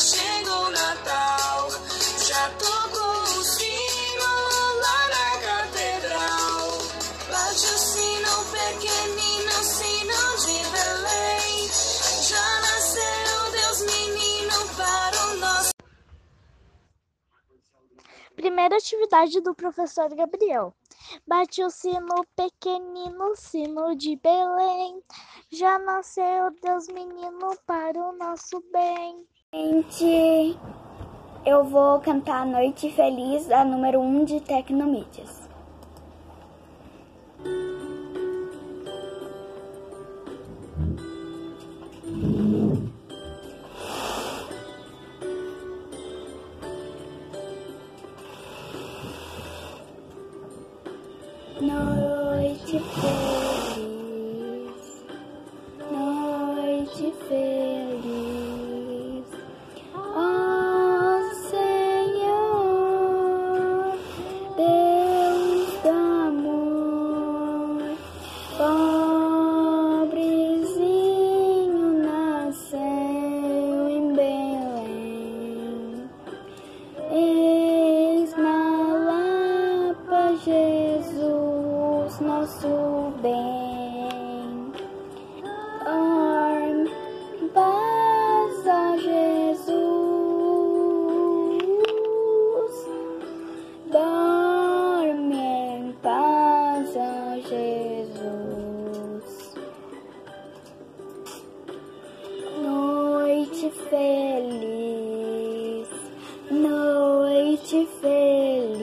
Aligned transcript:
chegou 0.00 0.66
o 0.66 0.70
Natal, 0.70 1.70
já 2.26 2.48
tocou 2.56 3.38
o 3.38 3.44
sino 3.44 4.30
lá 4.80 5.00
na 5.08 5.28
catedral. 5.46 6.78
Bate 7.30 7.66
o 7.66 7.78
sino 7.78 8.32
pequenino, 8.50 9.52
sino 9.62 10.36
de 10.40 10.58
Belém. 10.72 11.68
Já 12.22 12.60
nasceu 12.62 13.52
Deus 13.52 13.80
menino 13.92 14.58
para 14.74 15.26
o 15.26 15.36
nosso. 15.36 15.70
Primeira 18.34 18.76
atividade 18.76 19.40
do 19.42 19.54
professor 19.54 20.08
Gabriel. 20.14 20.74
Bate 21.26 21.62
o 21.62 21.68
sino 21.68 22.24
pequenino, 22.34 23.36
sino 23.36 23.94
de 23.94 24.16
Belém. 24.16 25.02
Já 25.50 25.78
nasceu 25.78 26.50
Deus 26.62 26.88
menino 26.88 27.54
para 27.66 27.98
o 27.98 28.12
nosso 28.16 28.62
bem. 28.72 29.26
Gente, 29.52 30.56
eu 31.44 31.64
vou 31.64 31.98
cantar 31.98 32.46
Noite 32.46 32.88
Feliz, 32.92 33.50
a 33.50 33.64
número 33.64 33.98
1 33.98 34.20
um 34.20 34.24
de 34.24 34.40
Tecnomídias. 34.40 35.49
Feliz, 103.90 105.88
noite 106.50 107.86
feliz. 108.00 108.80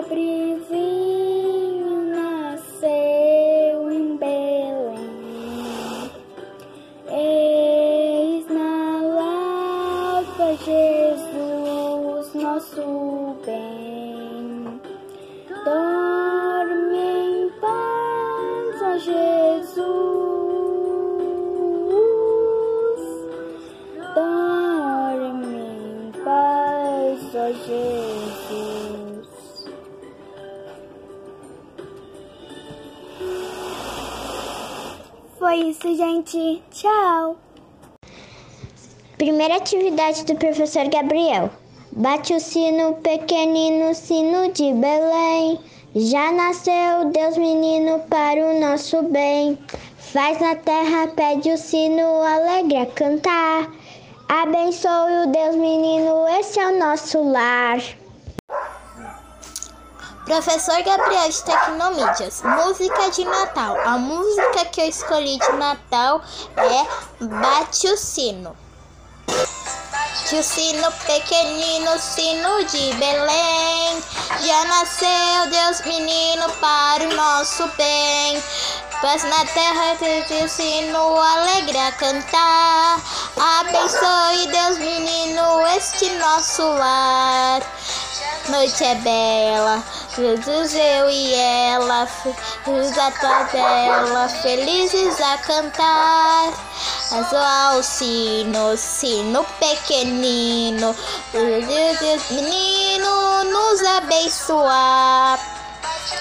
pobrezinho 0.00 0.70
nasceu 2.14 3.90
em 3.90 4.16
Belém. 4.16 4.98
Eis 7.10 8.46
na 8.48 9.02
lava 9.02 10.54
Jesus, 10.64 11.47
nosso 12.38 13.36
bem. 13.44 14.80
Dorme 15.64 16.98
em 16.98 17.50
paz, 17.60 18.82
ó 18.82 18.98
Jesus. 18.98 19.84
Dorme 24.14 25.56
em 25.56 26.12
paz, 26.24 27.34
ó 27.34 27.52
Jesus. 27.66 29.28
Foi 35.38 35.56
isso, 35.56 35.94
gente. 35.96 36.62
Tchau. 36.70 37.36
Primeira 39.16 39.56
atividade 39.56 40.24
do 40.24 40.36
professor 40.36 40.88
Gabriel. 40.88 41.50
Bate 41.98 42.32
o 42.32 42.38
sino, 42.38 42.94
pequenino 42.94 43.92
sino 43.92 44.52
de 44.52 44.72
Belém. 44.72 45.58
Já 45.96 46.30
nasceu 46.30 47.06
Deus 47.06 47.36
menino 47.36 47.98
para 48.08 48.38
o 48.38 48.60
nosso 48.60 49.02
bem. 49.02 49.58
Faz 50.12 50.40
na 50.40 50.54
terra, 50.54 51.08
pede 51.08 51.50
o 51.50 51.58
sino, 51.58 52.22
alegre 52.22 52.76
a 52.76 52.86
cantar. 52.86 53.68
Abençoe 54.28 55.24
o 55.24 55.32
Deus 55.32 55.56
menino, 55.56 56.28
esse 56.38 56.60
é 56.60 56.68
o 56.68 56.78
nosso 56.78 57.20
lar. 57.32 57.80
Professor 60.24 60.80
Gabriel 60.84 61.28
de 61.30 61.42
Tecnomídias, 61.42 62.44
música 62.44 63.10
de 63.10 63.24
Natal. 63.24 63.76
A 63.84 63.98
música 63.98 64.66
que 64.66 64.82
eu 64.82 64.88
escolhi 64.88 65.36
de 65.36 65.52
Natal 65.54 66.22
é 66.58 67.24
Bate 67.24 67.88
o 67.88 67.96
Sino. 67.96 68.67
O 70.30 70.42
sino 70.42 70.92
pequenino, 71.06 71.98
sino 71.98 72.64
de 72.64 72.92
Belém. 72.94 74.02
Já 74.44 74.64
nasceu 74.66 75.46
Deus 75.50 75.80
menino 75.86 76.48
para 76.60 77.04
o 77.04 77.14
nosso 77.14 77.66
bem. 77.78 78.42
Paz 79.00 79.22
na 79.24 79.44
terra, 79.46 79.96
teve 79.98 80.44
o 80.44 80.48
sino 80.48 81.16
alegre 81.18 81.78
a 81.78 81.92
cantar. 81.92 83.00
Abençoe 83.60 84.48
Deus 84.48 84.78
menino 84.78 85.66
este 85.76 86.10
nosso 86.10 86.62
lar. 86.62 87.62
Noite 88.48 88.84
é 88.84 88.94
bela, 88.96 89.82
Jesus, 90.16 90.74
eu 90.74 91.10
e 91.10 91.34
ela, 91.34 92.06
felizes 92.06 92.98
a 92.98 93.10
tabela, 93.10 94.28
felizes 94.42 95.20
a 95.20 95.38
cantar. 95.38 96.67
Azoar 97.10 97.78
o 97.78 97.82
sino, 97.82 98.76
sino 98.76 99.42
pequenino, 99.58 100.94
menino 102.30 103.44
nos 103.44 103.82
abençoar. 103.82 105.38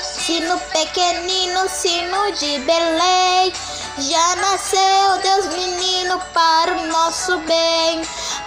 Sino 0.02 0.58
pequenino, 0.58 1.68
sino 1.68 2.32
de 2.32 2.60
Belém. 2.60 3.54
Já 3.98 4.36
nasceu 4.38 5.18
Deus 5.24 5.48
menino 5.48 6.22
para 6.34 6.72
o 6.72 6.88
nosso 6.88 7.38
bem. 7.40 8.02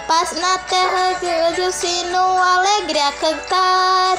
Paz 0.07 0.31
na 0.31 0.57
terra, 0.57 1.19
Deus 1.21 1.67
o 1.67 1.71
sino 1.71 2.17
alegre 2.17 2.99
a 2.99 3.11
cantar. 3.11 4.17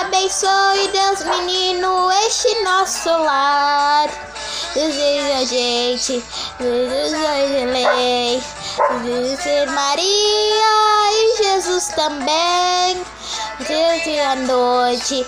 Abençoe 0.00 0.88
Deus 0.88 1.24
menino 1.24 2.12
este 2.26 2.62
nosso 2.62 3.08
lar. 3.08 4.08
Deseja 4.76 5.38
a 5.38 5.44
gente, 5.46 6.22
deseja 6.58 7.32
lei. 7.72 8.42
Deseja 9.04 9.72
Maria 9.72 11.12
e 11.12 11.36
Jesus 11.42 11.88
também. 11.96 13.02
Desde 13.66 14.20
a 14.20 14.36
noite 14.36 15.26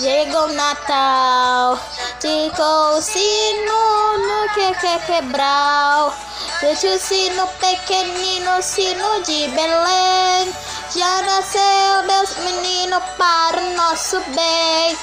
chegou 0.00 0.44
o 0.44 0.52
Natal, 0.52 1.76
ficou 2.20 2.96
o 2.96 3.02
sino 3.02 4.16
no 4.16 4.48
que 4.54 4.72
quer 4.80 5.04
quebrar. 5.06 6.16
Deixa 6.60 6.94
o 6.94 6.98
sino 7.00 7.48
pequenino, 7.48 8.62
sino 8.62 9.22
de 9.24 9.48
Belém. 9.48 10.54
Já 10.94 11.22
nasceu 11.22 12.02
Deus 12.06 12.36
menino 12.44 13.02
para 13.18 13.60
o 13.60 13.74
nosso 13.74 14.20
bem. 14.36 14.96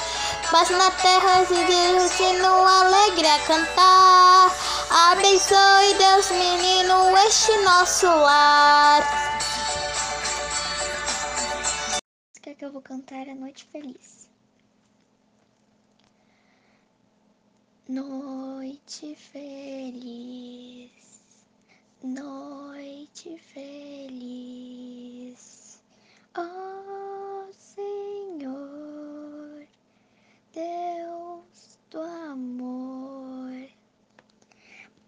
Mas 0.52 0.68
na 0.70 0.90
terra 0.90 1.44
se 1.46 1.54
diz 1.54 2.02
o 2.04 2.08
sino 2.08 2.46
alegre 2.46 3.26
a 3.26 3.38
cantar. 3.46 4.50
Abençoe 5.10 5.94
Deus 5.94 6.30
menino 6.30 7.16
este 7.26 7.56
nosso 7.64 8.06
lar. 8.06 9.02
música 12.42 12.54
que 12.54 12.64
eu 12.64 12.72
vou 12.72 12.82
cantar 12.82 13.28
é 13.28 13.34
Noite 13.34 13.66
Feliz. 13.72 14.28
Noite 17.88 19.16
feliz, 19.16 20.90
noite 22.02 23.38
feliz, 23.52 24.62
ó 26.34 26.42
Senhor, 27.52 28.21
Deus 30.52 31.78
do 31.90 32.00
amor, 32.00 33.68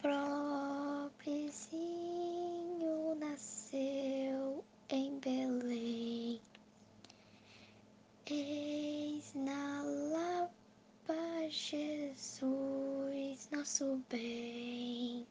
pobrezinho 0.00 1.94
nasceu 3.16 4.64
em 4.88 5.18
Belém. 5.18 6.40
Eis 8.26 9.34
na 9.34 9.82
Lapa 10.12 11.48
Jesus, 11.50 13.48
nosso 13.52 14.02
bem. 14.08 15.26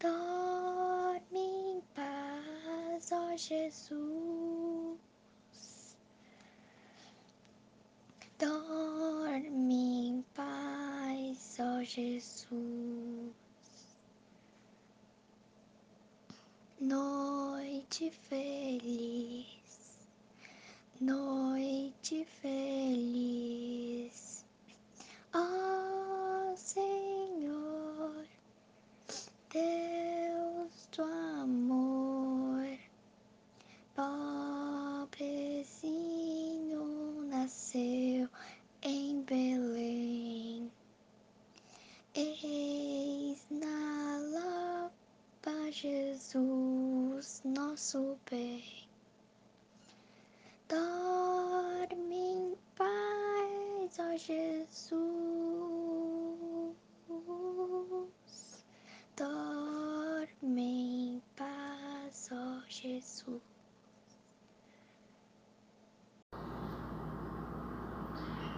Dorme 0.00 1.38
em 1.38 1.82
paz, 1.94 3.12
ó 3.12 3.36
Jesus. 3.36 4.98
Dorme 8.38 10.08
em 10.08 10.24
paz, 10.34 11.56
ó 11.60 11.80
Jesus. 11.94 12.54
Noite 16.80 18.10
feliz, 18.30 20.08
noite 20.98 22.26
feliz. 22.40 24.46
Ó 25.34 26.56
Senhor, 26.56 28.24
Deus 29.50 30.88
do 30.96 31.02
amor, 31.02 32.78
pobrezinho 33.94 35.12
nasceu 37.28 38.30
em 38.80 39.22
Belém. 39.24 40.72
Eis 42.14 43.46
na 43.50 44.18
lapa 44.34 45.70
Jesus, 45.70 47.40
nosso 47.92 48.18
bem. 48.30 48.64
Dorme 50.66 52.16
em 52.16 52.56
paz, 52.74 53.98
ó 53.98 54.16
Jesus. 54.16 54.96
Dorme 59.14 61.16
em 61.16 61.22
paz, 61.36 62.30
ó 62.32 62.62
Jesus. 62.66 63.42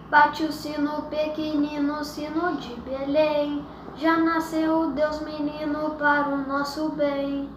Bate 0.09 0.45
o 0.45 0.51
sino 0.51 1.09
pequenino, 1.09 2.05
sino 2.05 2.55
de 2.55 2.73
Belém. 2.81 3.65
Já 3.97 4.17
nasceu 4.17 4.91
Deus 4.91 5.19
menino 5.21 5.95
para 5.95 6.29
o 6.29 6.37
nosso 6.47 6.89
bem. 6.91 7.49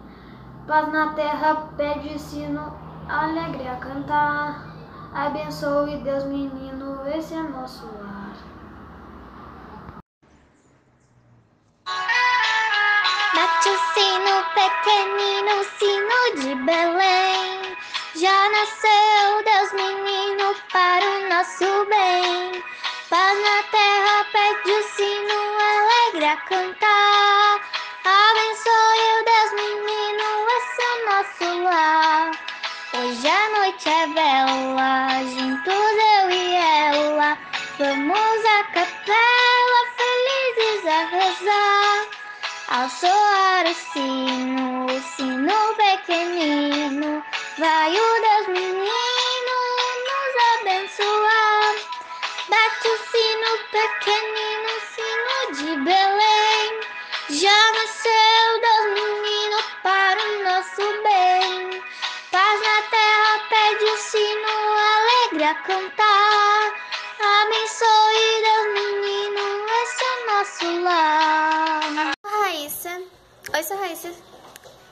Paz 0.69 0.87
na 0.93 1.13
terra, 1.13 1.67
pede 1.77 2.19
sino, 2.19 2.71
alegre 3.09 3.67
a 3.67 3.77
cantar. 3.77 4.67
Abençoe 5.15 5.97
Deus 6.03 6.25
menino, 6.25 7.01
esse 7.07 7.33
é 7.33 7.41
nosso 7.41 7.87
lar. 7.87 8.35
Bate 13.33 13.69
o 13.69 13.77
sino 13.95 14.43
pequenino, 14.53 15.63
sino 15.79 16.17
de 16.39 16.53
Belém. 16.63 17.75
Já 18.13 18.49
nasceu 18.51 19.43
Deus 19.43 19.73
menino 19.73 20.53
para 20.71 21.03
o 21.03 21.29
nosso 21.29 21.85
bem. 21.89 22.63
Paz 23.09 23.37
na 23.41 23.63
terra, 23.71 24.23
pede 24.31 24.71
o 24.71 24.83
sino 24.83 25.39
alegre 25.73 26.25
a 26.25 26.37
cantar. 26.37 27.59
Abençoe 28.05 29.07
o 29.19 29.25
Deus 29.25 29.51
menino, 29.53 30.08
esse 30.79 30.85
é 30.85 30.91
o 30.95 31.05
nosso 31.05 31.63
lar. 31.63 32.31
Hoje 32.93 33.27
a 33.27 33.49
noite 33.59 33.89
é 33.89 34.07
bela, 34.07 35.23
juntos 35.23 35.73
eu 36.21 36.31
e 36.31 36.55
ela. 36.55 37.37
Vamos 37.77 38.45
à 38.45 38.63
capela, 38.73 39.81
felizes 39.97 40.85
a 40.87 41.05
rezar. 41.05 42.07
Ao 42.69 42.89
soar 42.89 43.65
o 43.65 43.73
sino, 43.73 44.85
o 44.85 45.01
sino 45.01 45.75
pequenino, 45.75 47.23
vai 47.57 47.91
o 47.91 48.08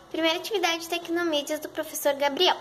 Primeira 0.10 0.38
atividade 0.38 0.80
de 0.80 0.90
Tecnomídias 0.90 1.60
do 1.60 1.70
professor 1.70 2.14
Gabriel. 2.14 2.56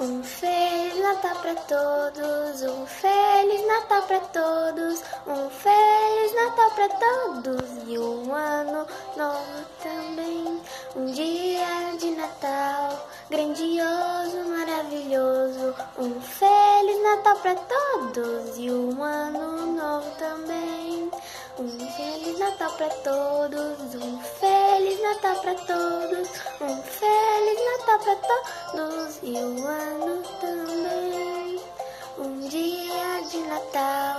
Um 0.00 0.22
Feliz 0.24 0.98
Natal 1.00 1.36
pra 1.36 1.54
todos, 1.54 2.62
um 2.62 2.86
Feliz 2.86 3.66
Natal 3.68 4.02
pra 4.02 4.20
todos, 4.20 5.00
um 5.26 5.50
Feliz 5.50 6.34
Natal 6.34 6.70
pra 6.70 6.88
todos 6.88 7.70
e 7.86 7.98
um 7.98 8.34
ano 8.34 8.86
novo 9.16 9.66
também. 9.80 10.60
Um 10.96 11.06
dia 11.06 11.96
de 12.00 12.10
Natal 12.12 13.08
grandioso, 13.30 14.42
maravilhoso, 14.48 15.74
um 15.98 16.20
Feliz 16.20 17.02
Natal 17.02 17.36
pra 17.36 17.54
todos 17.54 18.58
e 18.58 18.70
um 18.70 19.02
ano 19.02 19.72
novo 19.72 20.10
também. 20.18 20.81
Um 21.58 21.68
Feliz 21.68 22.38
Natal 22.38 22.72
pra 22.72 22.88
todos, 22.88 23.94
um 23.94 24.18
Feliz 24.22 25.00
Natal 25.02 25.36
pra 25.36 25.54
todos, 25.54 26.28
um 26.62 26.82
Feliz 26.82 27.58
Natal 27.66 27.98
pra 27.98 28.16
todos 28.16 29.18
e 29.22 29.36
um 29.36 29.66
ano 29.66 30.22
também. 30.40 31.60
Um 32.16 32.48
dia 32.48 33.22
de 33.30 33.38
Natal 33.38 34.16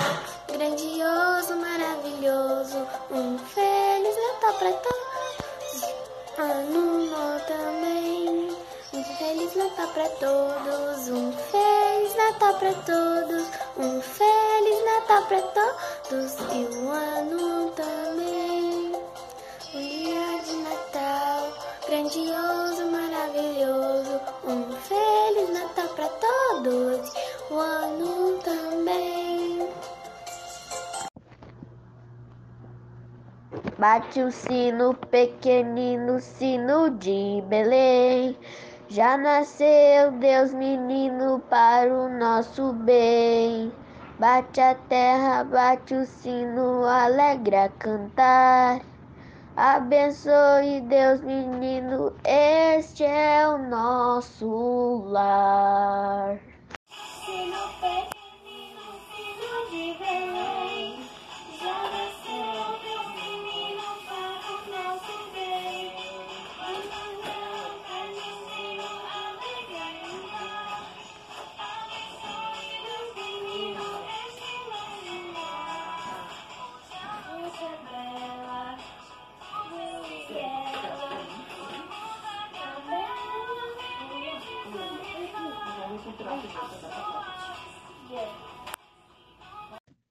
grandioso, 0.47 1.55
maravilhoso, 1.55 2.87
um 3.09 3.39
Feliz 3.39 4.15
Natal 4.15 4.53
pra 4.53 4.71
todos, 4.73 5.89
ano 6.37 7.05
novo 7.09 7.45
também. 7.47 8.55
Um 8.93 9.03
Feliz 9.17 9.55
Natal 9.55 9.87
pra 9.87 10.07
todos, 10.09 11.07
um 11.07 11.31
Feliz 11.31 12.15
Natal 12.15 12.53
pra 12.59 12.73
todos, 12.73 13.47
um 13.77 14.01
Feliz 14.01 14.42
Natal 15.03 15.25
pra 15.25 15.41
todos 15.41 16.37
e 16.53 16.77
um 16.77 16.89
ano 16.89 17.71
também. 17.71 18.93
Um 19.73 19.79
dia 19.79 20.41
de 20.45 20.55
Natal 20.63 21.51
grandioso, 21.85 22.85
maravilhoso, 22.89 24.21
um 24.45 24.71
Feliz 24.71 25.49
Natal 25.53 25.89
pra 25.89 26.07
todos, 26.07 27.13
um 27.51 27.57
ano 27.57 28.39
também. 28.43 29.67
Bate 33.77 34.21
o 34.21 34.31
sino 34.31 34.93
pequenino, 34.93 36.21
sino 36.21 36.89
de 36.91 37.43
Belém. 37.47 38.37
Já 38.87 39.17
nasceu 39.17 40.11
Deus 40.13 40.53
menino 40.53 41.41
para 41.49 41.93
o 41.93 42.07
nosso 42.07 42.71
bem. 42.71 43.73
Bate 44.19 44.61
a 44.61 44.75
terra, 44.75 45.43
bate 45.43 45.95
o 45.95 46.05
sino, 46.05 46.83
alegre 46.85 47.55
a 47.55 47.69
cantar. 47.69 48.81
Abençoe 49.55 50.81
Deus 50.81 51.21
menino, 51.21 52.13
este 52.23 53.03
é 53.03 53.47
o 53.47 53.57
nosso 53.57 55.03
lar. 55.07 56.52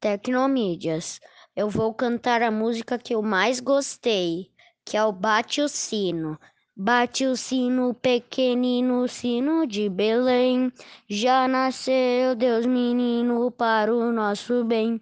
Tecnomídias. 0.02 1.20
Eu 1.54 1.70
vou 1.70 1.94
cantar 1.94 2.42
a 2.42 2.50
música 2.50 2.98
que 2.98 3.14
eu 3.14 3.22
mais 3.22 3.60
gostei, 3.60 4.50
que 4.84 4.96
é 4.96 5.04
o 5.04 5.12
Bate 5.12 5.62
o 5.62 5.68
Sino. 5.68 6.36
Bate 6.76 7.24
o 7.24 7.36
sino 7.36 7.94
pequenino, 7.94 9.06
sino 9.06 9.64
de 9.64 9.88
Belém. 9.88 10.72
Já 11.08 11.46
nasceu 11.46 12.34
Deus 12.34 12.66
menino 12.66 13.48
para 13.52 13.94
o 13.94 14.10
nosso 14.10 14.64
bem. 14.64 15.00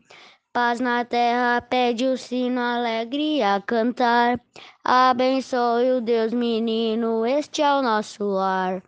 Paz 0.52 0.80
na 0.80 1.02
terra, 1.02 1.62
pede 1.62 2.04
o 2.04 2.19
sino 2.19 2.61
alegre 2.61 3.42
a 3.42 3.59
cantar. 3.59 4.38
Abençoe 4.85 5.92
o 5.92 6.02
Deus 6.02 6.35
menino, 6.35 7.25
este 7.25 7.62
é 7.62 7.73
o 7.73 7.80
nosso 7.80 8.23
lar. 8.25 8.83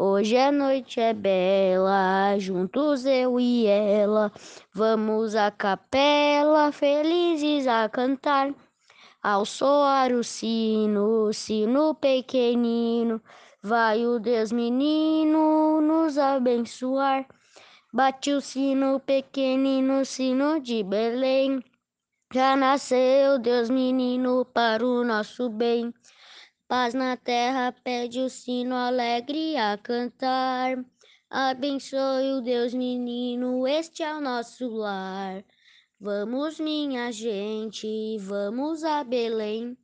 Hoje 0.00 0.36
a 0.36 0.52
noite 0.52 1.00
é 1.00 1.12
bela, 1.12 2.38
juntos 2.38 3.04
eu 3.04 3.40
e 3.40 3.66
ela, 3.66 4.30
vamos 4.72 5.34
à 5.34 5.50
capela, 5.50 6.70
felizes 6.70 7.66
a 7.66 7.88
cantar. 7.88 8.54
Ao 9.20 9.44
soar 9.44 10.12
o 10.12 10.22
sino, 10.22 11.32
sino 11.32 11.96
pequenino, 11.96 13.20
vai 13.60 14.06
o 14.06 14.20
Deus 14.20 14.52
menino 14.52 15.80
nos 15.80 16.16
abençoar. 16.16 17.26
Bate 17.92 18.30
o 18.30 18.40
sino 18.40 19.00
pequenino, 19.00 20.04
sino 20.04 20.60
de 20.60 20.84
Belém. 20.84 21.60
Já 22.32 22.54
nasceu 22.54 23.36
Deus 23.40 23.68
menino 23.68 24.44
para 24.44 24.86
o 24.86 25.02
nosso 25.02 25.50
bem. 25.50 25.92
Paz 26.68 26.92
na 26.92 27.16
terra, 27.16 27.72
pede 27.72 28.20
o 28.20 28.28
sino 28.28 28.74
alegre 28.74 29.56
a 29.56 29.78
cantar. 29.78 30.76
Abençoe 31.30 32.34
o 32.34 32.42
Deus 32.42 32.74
menino, 32.74 33.66
este 33.66 34.02
é 34.02 34.14
o 34.14 34.20
nosso 34.20 34.68
lar. 34.68 35.42
Vamos, 35.98 36.60
minha 36.60 37.10
gente, 37.10 38.18
vamos 38.18 38.84
a 38.84 39.02
Belém. 39.02 39.78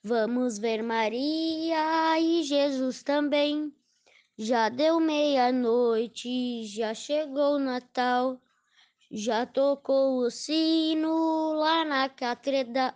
Vamos 0.00 0.58
ver 0.60 0.80
Maria 0.80 2.20
e 2.20 2.44
Jesus 2.44 3.02
também. 3.02 3.74
Já 4.38 4.68
deu 4.68 5.00
meia-noite, 5.00 6.64
já 6.66 6.94
chegou 6.94 7.56
o 7.56 7.58
Natal. 7.58 8.40
Já 9.10 9.44
tocou 9.44 10.18
o 10.18 10.30
sino 10.30 11.54
lá 11.54 11.84
na 11.84 12.08
catedral. 12.08 12.94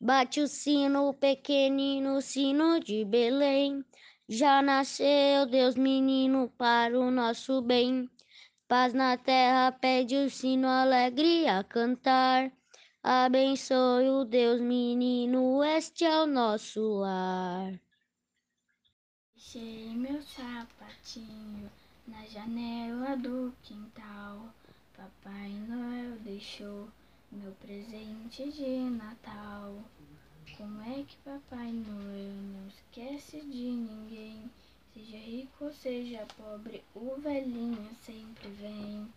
Bate 0.00 0.40
o 0.40 0.46
sino 0.46 1.14
pequenino, 1.14 2.20
sino 2.20 2.78
de 2.78 3.04
Belém. 3.04 3.84
Já 4.28 4.60
nasceu 4.60 5.46
Deus 5.46 5.74
menino 5.74 6.52
para 6.58 6.98
o 6.98 7.10
nosso 7.10 7.62
bem. 7.62 8.10
Paz 8.68 8.92
na 8.92 9.16
terra, 9.16 9.72
pede 9.72 10.16
o 10.16 10.28
sino 10.28 10.68
alegre 10.68 11.48
a 11.48 11.64
cantar. 11.64 12.52
Abençoe 13.02 14.10
o 14.10 14.24
Deus 14.24 14.60
menino, 14.60 15.62
este 15.62 16.04
é 16.04 16.22
o 16.22 16.26
nosso 16.26 16.80
lar. 16.98 17.80
Deixei 19.34 19.94
meu 19.94 20.20
sapatinho 20.20 21.70
na 22.06 22.26
janela 22.26 23.16
do 23.16 23.54
quintal. 23.62 24.52
Papai 24.96 25.50
Noel 25.68 26.18
deixou 26.18 26.88
meu 27.36 27.52
presente 27.52 28.50
de 28.50 28.90
Natal. 28.90 29.74
Como 30.56 30.80
é 30.82 31.02
que 31.02 31.16
Papai 31.18 31.70
Noel 31.70 32.32
não 32.32 32.68
esquece 32.68 33.40
de 33.40 33.70
ninguém? 33.70 34.50
Seja 34.94 35.16
rico, 35.18 35.70
seja 35.82 36.26
pobre, 36.36 36.82
o 36.94 37.20
velhinho 37.20 37.90
sempre 38.04 38.48
vem. 38.48 39.12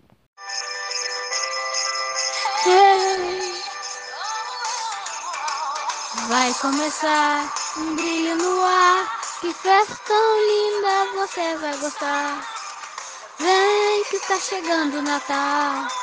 Vai 6.27 6.53
começar 6.55 7.53
um 7.77 7.95
brilho 7.95 8.35
no 8.35 8.61
ar. 8.61 9.19
Que 9.39 9.53
festa 9.53 9.95
tão 10.05 10.39
linda 10.41 11.13
você 11.13 11.57
vai 11.57 11.77
gostar. 11.77 12.45
Vem 13.39 14.03
que 14.09 14.17
está 14.17 14.37
chegando 14.37 14.97
o 14.97 15.01
Natal. 15.01 15.98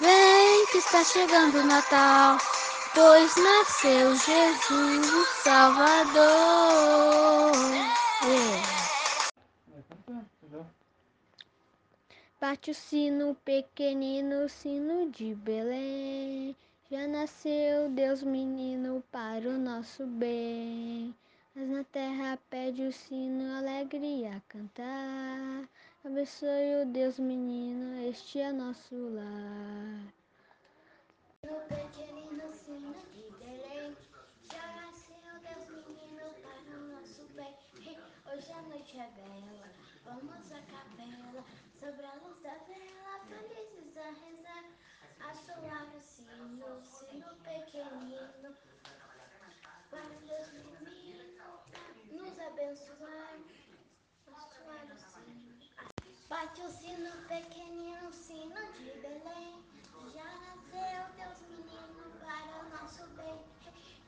Vem 0.00 0.66
que 0.72 0.78
está 0.78 1.04
chegando 1.04 1.58
o 1.58 1.66
Natal. 1.66 2.38
Pois 2.94 3.36
nasceu 3.36 4.16
Jesus 4.16 5.12
o 5.12 5.26
Salvador. 5.42 7.00
Bate 12.40 12.70
o 12.70 12.74
sino 12.74 13.34
pequenino, 13.44 14.48
sino 14.48 15.10
de 15.10 15.34
Belém. 15.34 16.56
Já 16.90 17.06
nasceu 17.06 17.90
Deus 17.90 18.22
menino 18.22 19.04
para 19.12 19.46
o 19.50 19.58
nosso 19.58 20.06
bem. 20.06 21.14
Mas 21.54 21.68
na 21.68 21.84
terra 21.84 22.38
pede 22.48 22.82
o 22.84 22.92
sino 22.92 23.54
alegria 23.54 24.38
a 24.38 24.40
cantar. 24.48 25.68
Abençoe 26.02 26.82
o 26.82 26.86
Deus 26.86 27.18
menino, 27.18 28.08
este 28.08 28.40
é 28.40 28.50
nosso 28.50 28.94
lar. 29.10 30.00
No 31.44 31.60
pequenino 31.68 32.54
sino 32.54 32.94
de 33.12 33.30
Belém, 33.38 33.94
já 34.50 34.66
nasceu 34.76 35.38
Deus 35.42 35.68
menino 35.68 36.24
para 36.40 36.74
o 36.74 36.80
nosso 36.88 37.22
bem. 37.34 37.54
Hoje 38.32 38.50
a 38.50 38.62
noite 38.62 38.98
é 38.98 39.10
bela, 39.10 39.68
vamos 40.06 40.50
à 40.50 40.62
capela, 40.62 41.44
sobre 41.78 42.06
a 42.06 42.14
luz 42.14 42.40
da 42.40 42.54
vela, 42.64 43.20
felizes 43.28 43.94
a 43.98 44.10
rezar, 44.24 44.64
a 45.20 45.34
soar 45.34 45.86
o 45.94 46.00
sino, 46.00 46.82
sino 46.82 47.26
pequenino, 47.44 48.56
para 49.90 50.08
Deus 50.26 50.50
menino 50.80 51.60
nos 52.10 52.40
abençoar, 52.40 53.38
a 54.28 54.40
soar 54.40 54.86
o 54.86 54.96
sino. 54.96 55.19
Bate 56.30 56.62
o 56.62 56.70
sino 56.70 57.10
pequenino, 57.26 58.12
sino 58.12 58.54
de 58.74 58.92
Belém. 59.00 59.64
Já 60.14 60.22
nasceu 60.22 61.02
Deus 61.16 61.40
menino 61.48 62.04
para 62.20 62.54
o 62.60 62.68
nosso 62.70 63.04
bem. 63.16 63.36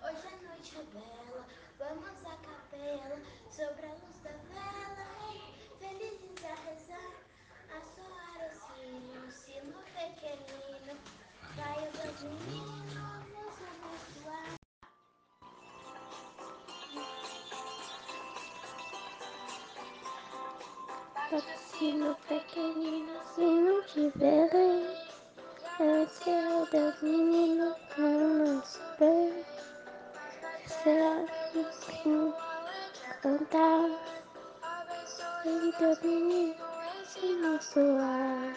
Hoje 0.01 0.29
a 0.29 0.37
noite 0.47 0.79
é 0.79 0.85
bela, 0.95 1.45
vamos 1.81 2.25
à 2.25 2.37
capela, 2.37 3.21
sobre 3.51 3.87
a 3.87 3.95
luz 3.95 4.21
da 4.21 4.31
vela, 4.31 5.09
felizes 5.81 6.45
a 6.45 6.55
rezar, 6.63 7.13
a 7.75 7.81
soar 7.83 8.39
o 8.47 8.55
sino, 8.55 9.33
sino 9.33 9.83
pequenino. 9.93 10.95
Vai 11.57 11.79
o 11.89 11.91
Deus 11.91 12.23
menino 12.23 13.03
nos 13.31 13.57
abençoar. 13.67 14.63
Sino 21.83 22.15
pequenino, 22.29 23.13
sino 23.35 23.83
de 23.87 24.17
Belém. 24.17 24.87
É 25.81 26.07
o 26.55 26.67
Deus 26.67 27.03
menino 27.03 27.75
para 27.89 28.05
o 28.05 28.55
nosso 28.55 28.81
bem. 29.01 29.45
Será 30.65 31.25
o 31.57 31.73
sino 31.73 32.35
cantar. 33.21 33.91
Ele 35.45 35.73
menino, 36.05 36.55
esse 37.03 37.35
nosso 37.39 37.81
lar. 37.81 38.57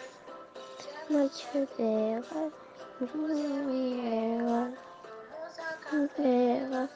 Noite 1.10 1.48
é 1.56 1.66
bela, 1.76 2.52
lua 3.00 3.72
e 3.72 4.38
ela. 4.38 4.72
Bela, 6.16 6.88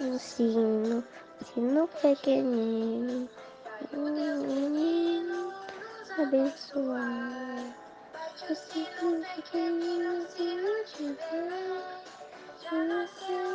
um 0.00 0.18
sino, 0.18 1.04
sino 1.54 1.88
pequenino, 1.88 3.28
um 3.92 4.10
menino 4.46 5.52
abençoar. 6.18 7.74
O 8.48 8.54
sino 8.54 9.20
pequenino, 9.34 10.26
sino 10.28 10.84
de 10.84 11.16
Belém, 11.30 11.82
já 12.62 12.84
nasceu 12.84 13.49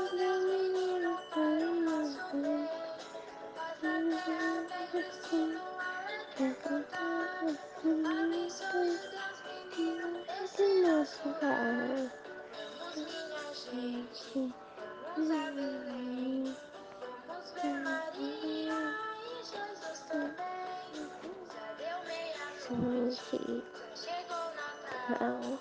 catedral. 25.06 25.60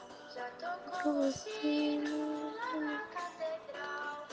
Prosino 1.03 2.53
na 2.81 2.99
catedral. 3.13 4.27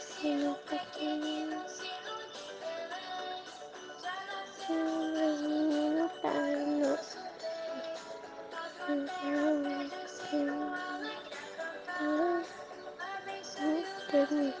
Sino 0.00 0.54
pequeno, 0.68 1.68
sino 1.68 2.14
de 2.32 2.44
Belém. 2.60 3.42
Já 4.02 4.16
nasceu 4.26 4.86
menino 5.48 6.10
para 6.20 6.56
nosso 6.80 7.18
bem. 7.40 7.92
Então, 8.76 9.02
Senhor, 9.16 9.56
abençoe-nos. 13.16 14.54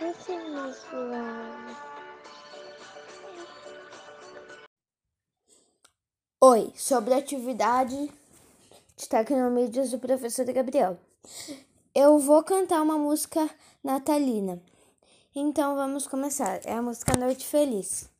Esse 0.00 0.32
Oi, 6.40 6.72
sobre 6.76 7.14
a 7.14 7.18
atividade 7.18 8.10
de 9.08 9.24
tecnomídias 9.24 9.90
do 9.90 9.98
professor 9.98 10.44
Gabriel. 10.52 10.98
Eu 11.94 12.18
vou 12.18 12.42
cantar 12.42 12.82
uma 12.82 12.98
música 12.98 13.48
natalina. 13.82 14.60
Então 15.34 15.74
vamos 15.74 16.06
começar. 16.06 16.60
É 16.64 16.74
a 16.74 16.82
música 16.82 17.16
Noite 17.18 17.46
Feliz. 17.46 18.10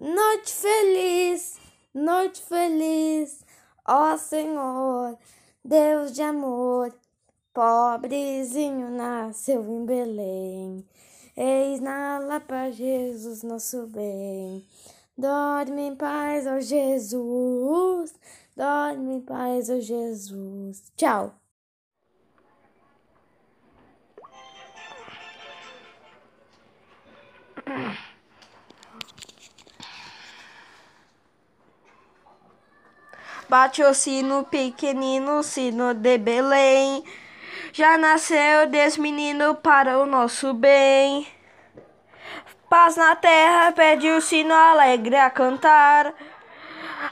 Noite 0.00 0.52
feliz, 0.52 1.56
noite 1.94 2.42
feliz, 2.42 3.44
ó 3.86 4.16
Senhor, 4.16 5.16
Deus 5.64 6.12
de 6.12 6.20
amor, 6.20 6.92
pobrezinho 7.52 8.90
nasceu 8.90 9.62
em 9.62 9.86
Belém. 9.86 10.84
Eis 11.36 11.78
na 11.78 12.18
lapa 12.18 12.72
Jesus, 12.72 13.44
nosso 13.44 13.86
bem. 13.86 14.66
Dorme 15.16 15.82
em 15.82 15.94
paz, 15.94 16.44
ó 16.48 16.58
Jesus. 16.58 18.12
Dorme 18.56 19.14
em 19.14 19.20
paz, 19.20 19.68
ó 19.68 19.80
Jesus. 19.80 20.92
Tchau. 20.96 21.34
Bate 33.48 33.82
o 33.82 33.92
sino 33.92 34.44
pequenino, 34.44 35.42
sino 35.42 35.92
de 35.92 36.16
Belém. 36.18 37.04
Já 37.72 37.98
nasceu 37.98 38.68
Deus 38.68 38.96
menino 38.96 39.56
para 39.56 39.98
o 39.98 40.06
nosso 40.06 40.54
bem. 40.54 41.26
Paz 42.70 42.96
na 42.96 43.16
terra, 43.16 43.72
pede 43.72 44.08
o 44.10 44.20
sino 44.20 44.54
alegre 44.54 45.16
a 45.16 45.28
cantar. 45.28 46.14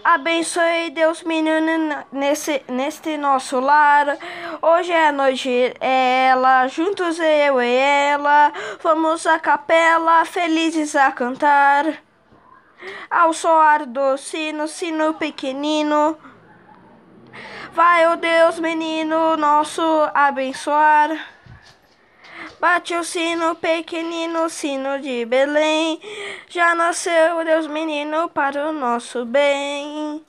Abençoe 0.02 0.90
Deus 0.90 1.22
menino 1.22 2.04
nesse, 2.10 2.62
neste 2.68 3.16
nosso 3.18 3.60
lar. 3.60 4.16
Hoje 4.62 4.92
é 4.92 5.12
noite 5.12 5.74
é 5.80 6.28
ela, 6.28 6.66
juntos 6.66 7.18
eu 7.18 7.60
e 7.60 7.74
ela. 7.74 8.52
Vamos 8.82 9.26
à 9.26 9.38
capela, 9.38 10.24
felizes 10.24 10.96
a 10.96 11.12
cantar. 11.12 11.84
Ao 13.10 13.32
soar 13.32 13.86
do 13.86 14.16
sino, 14.16 14.66
sino 14.66 15.14
pequenino. 15.14 16.16
Vai, 17.72 18.06
o 18.06 18.12
oh 18.12 18.16
Deus 18.16 18.58
menino 18.58 19.36
nosso 19.36 19.82
abençoar. 20.14 21.10
Bate 22.62 22.94
o 22.94 23.02
sino 23.02 23.56
pequenino, 23.56 24.48
sino 24.48 25.00
de 25.00 25.24
Belém. 25.26 26.00
Já 26.48 26.76
nasceu 26.76 27.44
Deus 27.44 27.66
menino 27.66 28.28
para 28.28 28.68
o 28.68 28.72
nosso 28.72 29.24
bem. 29.24 30.24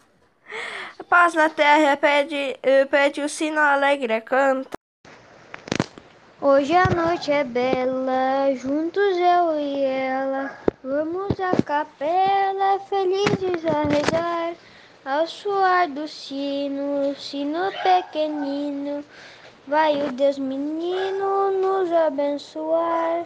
Paz 1.08 1.36
na 1.36 1.48
terra, 1.48 1.96
pede, 1.96 2.58
pede 2.90 3.22
o 3.22 3.30
sino 3.30 3.60
alegre, 3.60 4.20
canta. 4.22 4.72
Hoje 6.42 6.76
a 6.76 6.90
noite 6.90 7.32
é 7.32 7.44
bela, 7.44 8.52
juntos 8.56 9.16
eu 9.16 9.60
e 9.60 9.84
ela. 9.84 10.58
Vamos 10.84 11.40
à 11.40 11.52
capela, 11.62 12.80
felizes 12.90 13.64
a 13.64 13.84
rezar. 13.84 14.56
Ao 15.06 15.28
suar 15.28 15.88
do 15.88 16.08
sino, 16.08 17.14
sino 17.16 17.72
pequenino. 17.84 19.06
Vai 19.66 20.02
o 20.02 20.12
Deus 20.12 20.38
menino 20.38 21.52
nos 21.52 21.90
abençoar. 21.90 23.24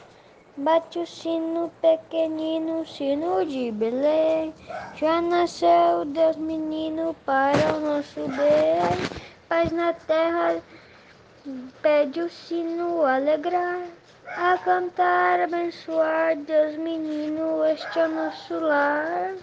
Bate 0.56 1.00
o 1.00 1.08
sino 1.08 1.71
pequenino, 1.82 2.86
sino 2.86 3.43
de 3.43 3.71
Belém. 3.71 4.54
Já 4.95 5.19
nasceu 5.19 6.06
Deus 6.06 6.36
menino 6.36 7.15
para 7.26 7.73
o 7.76 7.80
nosso 7.80 8.19
bem. 8.28 9.10
Paz 9.50 9.71
na 9.71 9.93
terra, 9.93 10.62
pede 11.82 12.21
o 12.21 12.30
sino 12.30 13.04
alegrar. 13.04 13.82
A 14.28 14.60
cantar, 14.60 15.41
abençoar, 15.41 16.36
Deus 16.36 16.76
menino, 16.78 17.65
este 17.65 17.97
é 17.97 18.06
o 18.06 18.10
nosso 18.10 18.60
lar. 18.60 19.34